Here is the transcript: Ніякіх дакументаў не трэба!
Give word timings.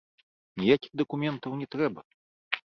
Ніякіх 0.61 0.91
дакументаў 1.01 1.51
не 1.61 1.67
трэба! 1.77 2.01